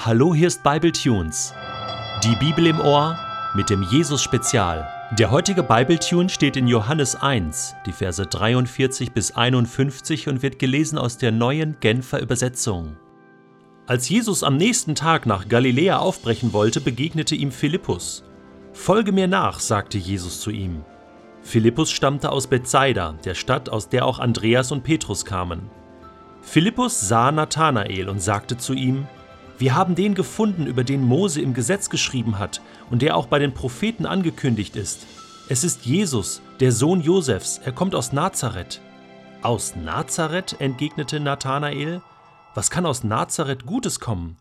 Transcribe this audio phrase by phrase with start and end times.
[0.00, 1.52] Hallo, hier ist Bible Tunes.
[2.22, 3.18] Die Bibel im Ohr
[3.56, 4.88] mit dem Jesus Spezial.
[5.18, 10.60] Der heutige Bible Tune steht in Johannes 1, die Verse 43 bis 51 und wird
[10.60, 12.96] gelesen aus der neuen Genfer Übersetzung.
[13.88, 18.22] Als Jesus am nächsten Tag nach Galiläa aufbrechen wollte, begegnete ihm Philippus.
[18.72, 20.84] Folge mir nach, sagte Jesus zu ihm.
[21.42, 25.68] Philippus stammte aus Bethsaida, der Stadt, aus der auch Andreas und Petrus kamen.
[26.40, 29.08] Philippus sah Nathanael und sagte zu ihm:
[29.58, 33.40] Wir haben den gefunden, über den Mose im Gesetz geschrieben hat und der auch bei
[33.40, 35.06] den Propheten angekündigt ist.
[35.48, 38.80] Es ist Jesus, der Sohn Josefs, er kommt aus Nazareth.
[39.42, 40.60] Aus Nazareth?
[40.60, 42.02] entgegnete Nathanael.
[42.54, 44.36] Was kann aus Nazareth Gutes kommen?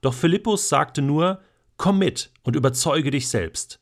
[0.00, 1.40] Doch Philippus sagte nur:
[1.76, 3.78] Komm mit und überzeuge dich selbst.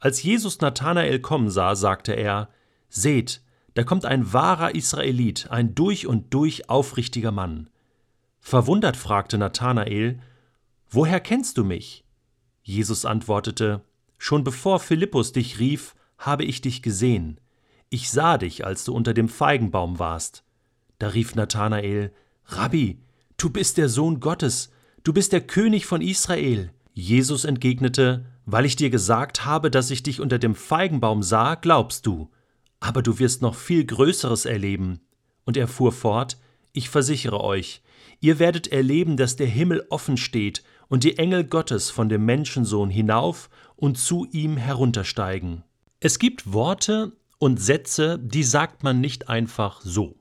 [0.00, 2.48] Als Jesus Nathanael kommen sah, sagte er:
[2.88, 3.40] Seht,
[3.74, 7.68] da kommt ein wahrer Israelit, ein durch und durch aufrichtiger Mann.
[8.48, 10.20] Verwundert fragte Nathanael,
[10.88, 12.04] Woher kennst du mich?
[12.62, 13.80] Jesus antwortete,
[14.18, 17.40] Schon bevor Philippus dich rief, habe ich dich gesehen.
[17.90, 20.44] Ich sah dich, als du unter dem Feigenbaum warst.
[21.00, 22.12] Da rief Nathanael,
[22.44, 23.00] Rabbi,
[23.36, 24.70] du bist der Sohn Gottes,
[25.02, 26.70] du bist der König von Israel.
[26.92, 32.06] Jesus entgegnete, Weil ich dir gesagt habe, dass ich dich unter dem Feigenbaum sah, glaubst
[32.06, 32.30] du
[32.78, 35.00] aber du wirst noch viel Größeres erleben.
[35.44, 36.38] Und er fuhr fort,
[36.72, 37.82] ich versichere euch,
[38.20, 42.90] ihr werdet erleben, dass der Himmel offen steht und die Engel Gottes von dem Menschensohn
[42.90, 45.64] hinauf und zu ihm heruntersteigen.
[46.00, 50.16] Es gibt Worte und Sätze, die sagt man nicht einfach so.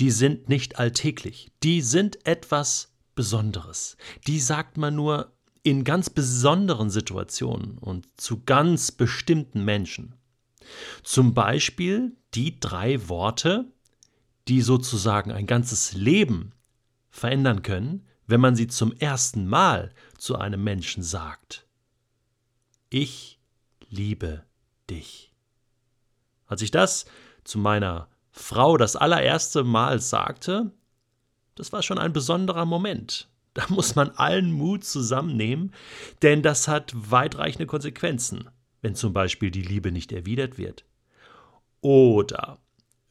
[0.00, 3.96] Die sind nicht alltäglich, die sind etwas Besonderes.
[4.26, 10.14] Die sagt man nur in ganz besonderen Situationen und zu ganz bestimmten Menschen.
[11.02, 13.72] Zum Beispiel die drei Worte,
[14.48, 16.53] die sozusagen ein ganzes Leben
[17.14, 21.66] verändern können, wenn man sie zum ersten Mal zu einem Menschen sagt.
[22.90, 23.40] Ich
[23.88, 24.44] liebe
[24.90, 25.32] dich.
[26.46, 27.06] Als ich das
[27.44, 30.72] zu meiner Frau das allererste Mal sagte,
[31.54, 33.28] das war schon ein besonderer Moment.
[33.54, 35.72] Da muss man allen Mut zusammennehmen,
[36.22, 38.50] denn das hat weitreichende Konsequenzen
[38.84, 40.84] wenn zum Beispiel die Liebe nicht erwidert wird?
[41.80, 42.58] Oder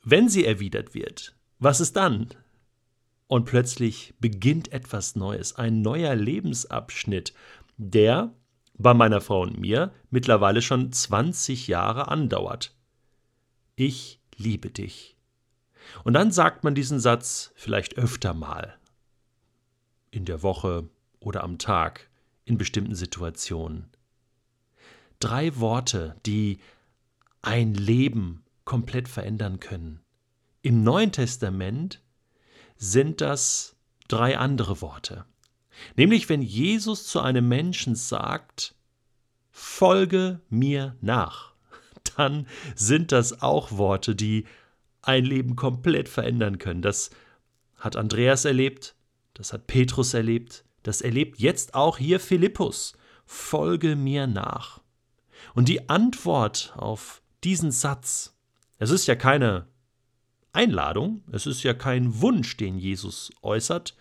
[0.03, 2.30] wenn sie erwidert wird, was ist dann?
[3.28, 7.34] Und plötzlich beginnt etwas Neues, ein neuer Lebensabschnitt,
[7.78, 8.34] der
[8.75, 12.75] bei meiner Frau und mir mittlerweile schon 20 Jahre andauert.
[13.75, 15.16] Ich liebe dich.
[16.03, 18.78] Und dann sagt man diesen Satz vielleicht öfter mal.
[20.12, 20.89] In der Woche
[21.19, 22.09] oder am Tag,
[22.45, 23.94] in bestimmten Situationen
[25.23, 26.59] drei Worte, die
[27.41, 30.01] ein Leben komplett verändern können.
[30.62, 32.01] Im Neuen Testament
[32.78, 33.75] sind das
[34.07, 35.25] drei andere Worte.
[35.95, 38.75] Nämlich wenn Jesus zu einem Menschen sagt,
[39.51, 41.53] folge mir nach,
[42.17, 44.45] dann sind das auch Worte, die
[45.01, 46.81] ein Leben komplett verändern können.
[46.81, 47.09] Das
[47.75, 48.95] hat Andreas erlebt,
[49.33, 52.94] das hat Petrus erlebt, das erlebt jetzt auch hier Philippus.
[53.25, 54.81] Folge mir nach.
[55.53, 58.38] Und die Antwort auf diesen Satz,
[58.78, 59.67] es ist ja keine
[60.53, 63.96] Einladung, es ist ja kein Wunsch, den Jesus äußert,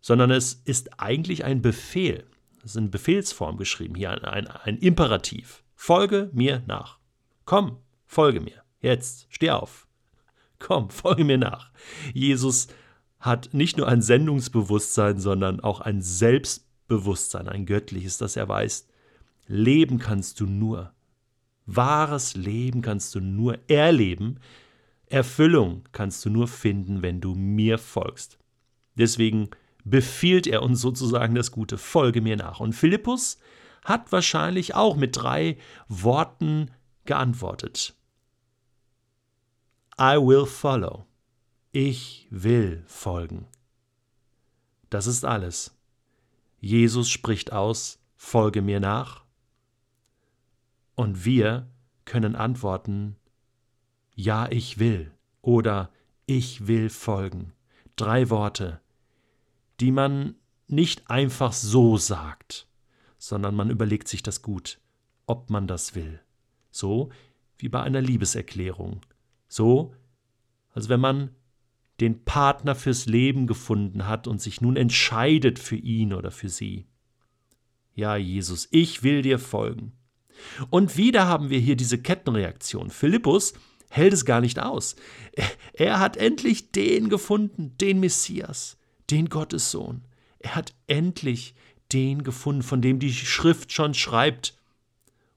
[0.00, 2.24] sondern es ist eigentlich ein Befehl.
[2.58, 5.62] Es ist in Befehlsform geschrieben, hier ein, ein, ein Imperativ.
[5.74, 6.98] Folge mir nach.
[7.44, 8.62] Komm, folge mir.
[8.80, 9.86] Jetzt, steh auf.
[10.58, 11.70] Komm, folge mir nach.
[12.12, 12.68] Jesus
[13.18, 18.86] hat nicht nur ein Sendungsbewusstsein, sondern auch ein Selbstbewusstsein, ein göttliches, das er weiß,
[19.46, 20.92] Leben kannst du nur.
[21.66, 24.40] Wahres Leben kannst du nur erleben.
[25.06, 28.38] Erfüllung kannst du nur finden, wenn du mir folgst.
[28.94, 29.50] Deswegen
[29.84, 32.60] befiehlt er uns sozusagen das Gute, folge mir nach.
[32.60, 33.38] Und Philippus
[33.84, 36.70] hat wahrscheinlich auch mit drei Worten
[37.04, 37.94] geantwortet.
[40.00, 41.06] I will follow.
[41.70, 43.46] Ich will folgen.
[44.90, 45.76] Das ist alles.
[46.60, 49.24] Jesus spricht aus, folge mir nach
[50.94, 51.68] und wir
[52.04, 53.16] können antworten,
[54.14, 55.12] ja, ich will
[55.42, 55.90] oder
[56.26, 57.52] ich will folgen.
[57.96, 58.80] Drei Worte,
[59.80, 62.68] die man nicht einfach so sagt,
[63.18, 64.80] sondern man überlegt sich das gut,
[65.26, 66.20] ob man das will.
[66.70, 67.10] So
[67.58, 69.00] wie bei einer Liebeserklärung.
[69.48, 69.94] So,
[70.70, 71.30] als wenn man
[72.00, 76.86] den Partner fürs Leben gefunden hat und sich nun entscheidet für ihn oder für sie.
[77.94, 79.92] Ja, Jesus, ich will dir folgen.
[80.70, 82.90] Und wieder haben wir hier diese Kettenreaktion.
[82.90, 83.54] Philippus
[83.94, 84.96] hält es gar nicht aus.
[85.72, 88.76] Er hat endlich den gefunden, den Messias,
[89.10, 90.02] den Gottessohn.
[90.40, 91.54] Er hat endlich
[91.92, 94.58] den gefunden, von dem die Schrift schon schreibt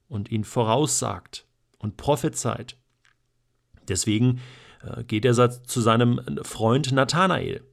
[0.10, 1.46] und ihn voraussagt
[1.78, 2.78] und prophezeit.
[3.88, 4.42] Deswegen
[4.82, 5.34] äh, geht er
[5.64, 7.64] zu seinem Freund Nathanael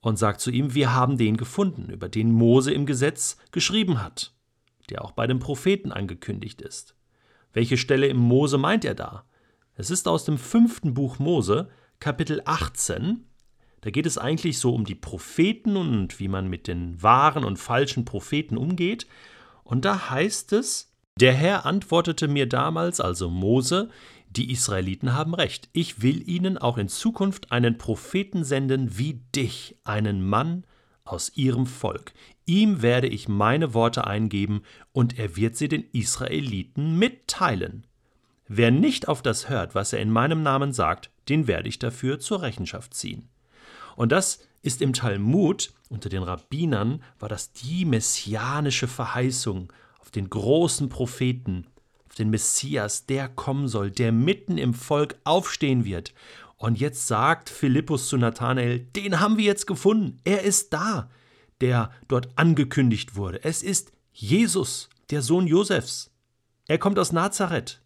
[0.00, 4.34] und sagt zu ihm, wir haben den gefunden, über den Mose im Gesetz geschrieben hat,
[4.90, 6.96] der auch bei den Propheten angekündigt ist.
[7.52, 9.24] Welche Stelle im Mose meint er da?
[9.76, 11.68] Es ist aus dem fünften Buch Mose,
[11.98, 13.26] Kapitel 18.
[13.80, 17.58] Da geht es eigentlich so um die Propheten und wie man mit den wahren und
[17.58, 19.08] falschen Propheten umgeht.
[19.64, 23.90] Und da heißt es, der Herr antwortete mir damals, also Mose,
[24.30, 25.68] die Israeliten haben recht.
[25.72, 30.64] Ich will ihnen auch in Zukunft einen Propheten senden wie dich, einen Mann
[31.04, 32.12] aus ihrem Volk.
[32.46, 34.62] Ihm werde ich meine Worte eingeben,
[34.92, 37.88] und er wird sie den Israeliten mitteilen.
[38.46, 42.20] Wer nicht auf das hört, was er in meinem Namen sagt, den werde ich dafür
[42.20, 43.28] zur Rechenschaft ziehen.
[43.96, 50.28] Und das ist im Talmud, unter den Rabbinern, war das die messianische Verheißung auf den
[50.28, 51.66] großen Propheten,
[52.08, 56.12] auf den Messias, der kommen soll, der mitten im Volk aufstehen wird.
[56.56, 61.10] Und jetzt sagt Philippus zu Nathanael, den haben wir jetzt gefunden, er ist da,
[61.60, 63.42] der dort angekündigt wurde.
[63.44, 66.10] Es ist Jesus, der Sohn Josefs.
[66.66, 67.83] Er kommt aus Nazareth.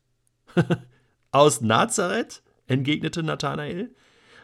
[1.31, 2.43] aus Nazareth?
[2.67, 3.95] entgegnete Nathanael.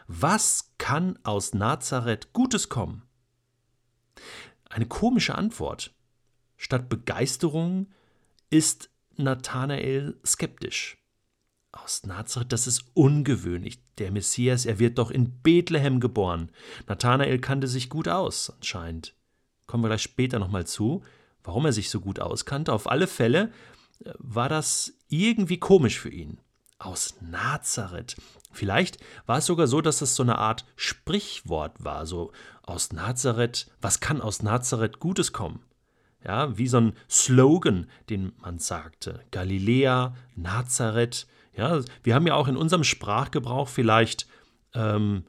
[0.07, 3.03] Was kann aus Nazareth Gutes kommen?
[4.69, 5.93] Eine komische Antwort.
[6.57, 7.87] Statt Begeisterung
[8.49, 10.97] ist Nathanael skeptisch.
[11.71, 13.79] Aus Nazareth, das ist ungewöhnlich.
[13.97, 16.51] Der Messias, er wird doch in Bethlehem geboren.
[16.87, 19.15] Nathanael kannte sich gut aus, anscheinend.
[19.67, 21.03] Kommen wir gleich später nochmal zu,
[21.43, 22.71] warum er sich so gut auskannte.
[22.71, 23.51] Auf alle Fälle
[24.03, 26.39] äh, war das irgendwie komisch für ihn.
[26.77, 28.15] Aus Nazareth.
[28.51, 32.05] Vielleicht war es sogar so, dass es so eine Art Sprichwort war.
[32.05, 32.31] So
[32.63, 35.63] aus Nazareth, was kann aus Nazareth Gutes kommen?
[36.25, 39.21] ja, wie so ein Slogan, den man sagte.
[39.31, 41.27] Galiläa, Nazareth.
[41.55, 44.27] Ja, wir haben ja auch in unserem Sprachgebrauch vielleicht
[44.73, 45.23] ähm,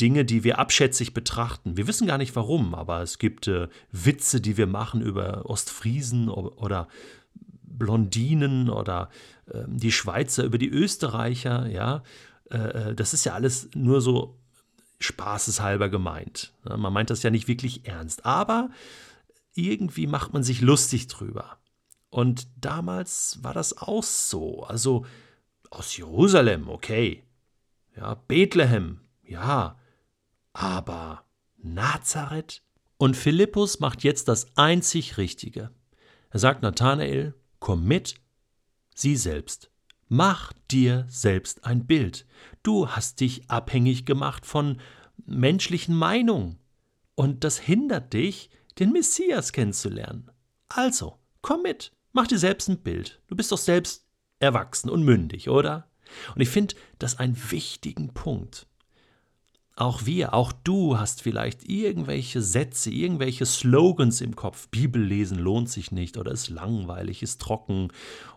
[0.00, 1.76] Dinge, die wir abschätzig betrachten.
[1.76, 6.28] Wir wissen gar nicht warum, aber es gibt äh, Witze, die wir machen über Ostfriesen
[6.28, 6.88] oder
[7.78, 9.08] Blondinen oder
[9.46, 11.66] äh, die Schweizer über die Österreicher.
[11.66, 12.02] Ja,
[12.50, 12.56] äh,
[12.90, 14.38] äh, das ist ja alles nur so
[15.00, 16.52] spaßeshalber gemeint.
[16.64, 18.24] Man meint das ja nicht wirklich ernst.
[18.24, 18.70] Aber
[19.54, 21.58] irgendwie macht man sich lustig drüber.
[22.08, 24.62] Und damals war das auch so.
[24.62, 25.06] Also
[25.70, 27.24] aus Jerusalem, okay.
[27.96, 29.78] Ja, Bethlehem, ja.
[30.52, 31.24] Aber
[31.56, 32.62] Nazareth?
[32.98, 35.70] Und Philippus macht jetzt das einzig Richtige.
[36.30, 38.16] Er sagt Nathanael, komm mit,
[38.92, 39.70] sieh selbst.
[40.08, 42.26] Mach dir selbst ein Bild.
[42.64, 44.80] Du hast dich abhängig gemacht von
[45.26, 46.58] menschlichen Meinungen.
[47.14, 48.50] Und das hindert dich,
[48.80, 50.32] den Messias kennenzulernen.
[50.68, 53.22] Also, komm mit, mach dir selbst ein Bild.
[53.28, 54.08] Du bist doch selbst
[54.40, 55.88] erwachsen und mündig, oder?
[56.34, 58.66] Und ich finde das einen wichtigen Punkt.
[59.74, 64.68] Auch wir, auch du hast vielleicht irgendwelche Sätze, irgendwelche Slogans im Kopf.
[64.68, 67.88] Bibel lesen lohnt sich nicht oder ist langweilig, ist trocken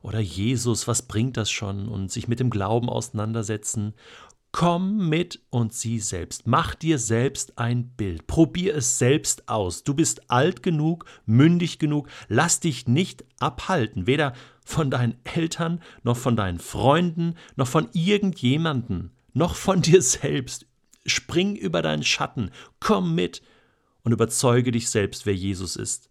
[0.01, 1.89] oder Jesus, was bringt das schon?
[1.89, 3.95] Und sich mit dem Glauben auseinandersetzen.
[4.53, 6.47] Komm mit und sieh selbst.
[6.47, 8.25] Mach dir selbst ein Bild.
[8.27, 9.83] Probier es selbst aus.
[9.83, 12.07] Du bist alt genug, mündig genug.
[12.29, 14.31] Lass dich nicht abhalten, weder
[14.63, 20.65] von deinen Eltern, noch von deinen Freunden, noch von irgendjemanden, noch von dir selbst.
[21.05, 22.51] Spring über deinen Schatten.
[22.79, 23.41] Komm mit
[24.03, 26.09] und überzeuge dich selbst, wer Jesus ist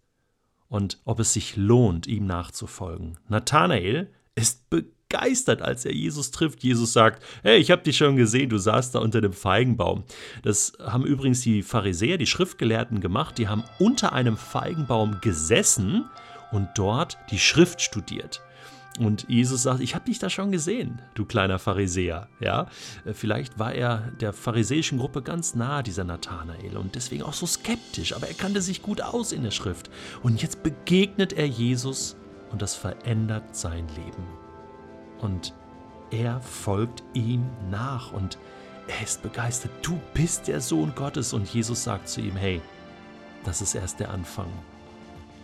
[0.67, 3.17] und ob es sich lohnt, ihm nachzufolgen.
[3.27, 6.63] Nathanael ist begeistert als er Jesus trifft.
[6.63, 10.03] Jesus sagt, hey, ich habe dich schon gesehen, du saßt da unter dem Feigenbaum.
[10.43, 13.37] Das haben übrigens die Pharisäer, die Schriftgelehrten gemacht.
[13.37, 16.09] Die haben unter einem Feigenbaum gesessen
[16.51, 18.41] und dort die Schrift studiert.
[18.99, 22.29] Und Jesus sagt, ich habe dich da schon gesehen, du kleiner Pharisäer.
[22.39, 22.67] Ja,
[23.11, 28.13] vielleicht war er der pharisäischen Gruppe ganz nah, dieser Nathanael, und deswegen auch so skeptisch,
[28.13, 29.89] aber er kannte sich gut aus in der Schrift.
[30.23, 32.15] Und jetzt begegnet er Jesus
[32.51, 34.23] und das verändert sein Leben
[35.25, 35.53] und
[36.11, 38.37] er folgt ihm nach und
[38.87, 39.71] er ist begeistert.
[39.81, 42.61] Du bist der Sohn Gottes und Jesus sagt zu ihm, hey,
[43.43, 44.51] das ist erst der Anfang.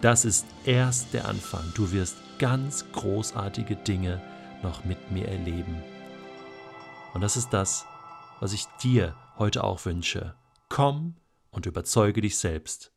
[0.02, 1.64] Das ist erst der Anfang.
[1.76, 4.20] Du wirst ganz großartige Dinge
[4.64, 5.84] noch mit mir erleben.
[7.14, 7.86] Und das ist das,
[8.40, 10.34] was ich dir heute auch wünsche.
[10.68, 11.18] Komm
[11.52, 12.92] und überzeuge dich selbst.